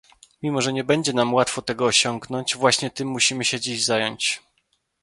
Mimo 0.41 0.61
że 0.61 0.73
nie 0.73 0.83
będzie 0.83 1.13
nam 1.13 1.33
łatwo 1.33 1.61
tego 1.61 1.85
osiągnąć, 1.85 2.55
właśnie 2.55 2.89
tym 2.89 3.07
musimy 3.07 3.45
się 3.45 3.59
dziś 3.59 3.85
zająć 3.85 4.41